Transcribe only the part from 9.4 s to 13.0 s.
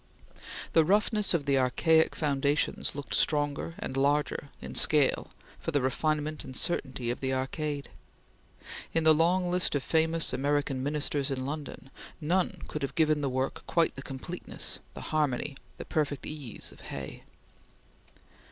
list of famous American Ministers in London, none could have